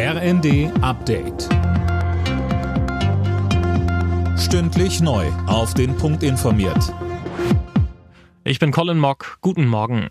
[0.00, 1.48] RND Update.
[4.38, 5.26] Stündlich neu.
[5.48, 6.94] Auf den Punkt informiert.
[8.44, 9.38] Ich bin Colin Mock.
[9.40, 10.06] Guten Morgen.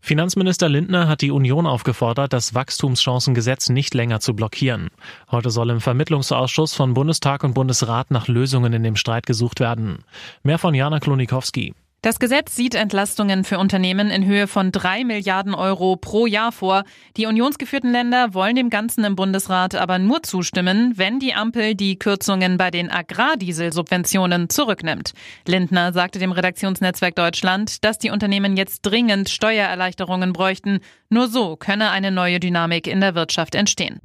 [0.00, 4.90] Finanzminister Lindner hat die Union aufgefordert, das Wachstumschancengesetz nicht länger zu blockieren.
[5.30, 10.04] Heute soll im Vermittlungsausschuss von Bundestag und Bundesrat nach Lösungen in dem Streit gesucht werden.
[10.42, 11.72] Mehr von Jana Klonikowski.
[12.04, 16.82] Das Gesetz sieht Entlastungen für Unternehmen in Höhe von drei Milliarden Euro pro Jahr vor.
[17.16, 21.96] Die unionsgeführten Länder wollen dem Ganzen im Bundesrat aber nur zustimmen, wenn die Ampel die
[22.00, 25.12] Kürzungen bei den Agrardieselsubventionen zurücknimmt.
[25.46, 30.80] Lindner sagte dem Redaktionsnetzwerk Deutschland, dass die Unternehmen jetzt dringend Steuererleichterungen bräuchten.
[31.08, 34.00] Nur so könne eine neue Dynamik in der Wirtschaft entstehen.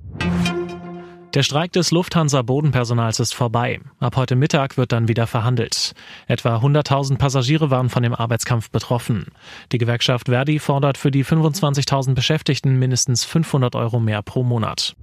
[1.34, 3.82] Der Streik des Lufthansa-Bodenpersonals ist vorbei.
[4.00, 5.94] Ab heute Mittag wird dann wieder verhandelt.
[6.26, 9.28] Etwa 100.000 Passagiere waren von dem Arbeitskampf betroffen.
[9.72, 14.96] Die Gewerkschaft Verdi fordert für die 25.000 Beschäftigten mindestens 500 Euro mehr pro Monat.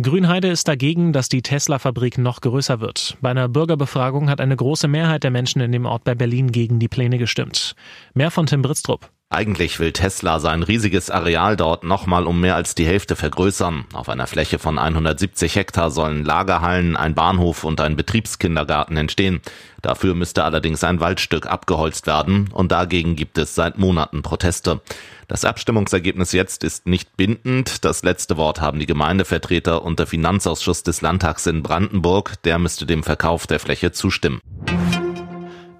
[0.00, 3.16] Grünheide ist dagegen, dass die Tesla-Fabrik noch größer wird.
[3.20, 6.78] Bei einer Bürgerbefragung hat eine große Mehrheit der Menschen in dem Ort bei Berlin gegen
[6.78, 7.74] die Pläne gestimmt.
[8.14, 9.10] Mehr von Tim Britztrup.
[9.32, 13.86] Eigentlich will Tesla sein riesiges Areal dort nochmal um mehr als die Hälfte vergrößern.
[13.94, 19.40] Auf einer Fläche von 170 Hektar sollen Lagerhallen, ein Bahnhof und ein Betriebskindergarten entstehen.
[19.80, 24.82] Dafür müsste allerdings ein Waldstück abgeholzt werden und dagegen gibt es seit Monaten Proteste.
[25.28, 27.86] Das Abstimmungsergebnis jetzt ist nicht bindend.
[27.86, 32.34] Das letzte Wort haben die Gemeindevertreter und der Finanzausschuss des Landtags in Brandenburg.
[32.42, 34.40] Der müsste dem Verkauf der Fläche zustimmen.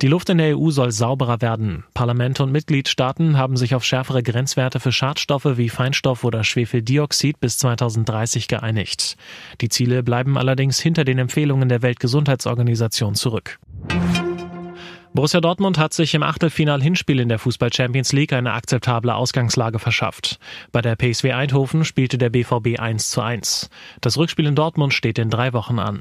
[0.02, 1.84] Die Luft in der EU soll sauberer werden.
[1.94, 7.56] Parlamente und Mitgliedstaaten haben sich auf schärfere Grenzwerte für Schadstoffe wie Feinstaub oder Schwefeldioxid bis
[7.58, 9.16] 2030 geeinigt.
[9.60, 13.60] Die Ziele bleiben allerdings hinter den Empfehlungen der Weltgesundheitsorganisation zurück.
[15.14, 20.40] Borussia Dortmund hat sich im Achtelfinal-Hinspiel in der Fußball Champions League eine akzeptable Ausgangslage verschafft.
[20.72, 23.70] Bei der PSW Eindhoven spielte der BVB 1 zu 1.
[24.00, 26.00] Das Rückspiel in Dortmund steht in drei Wochen an.